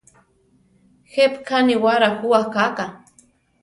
[1.13, 2.85] ¿Jepíka níwara jú akáka?